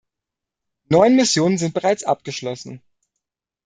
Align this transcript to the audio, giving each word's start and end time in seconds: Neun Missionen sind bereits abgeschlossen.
Neun 0.89 1.15
Missionen 1.15 1.59
sind 1.59 1.75
bereits 1.75 2.03
abgeschlossen. 2.03 2.81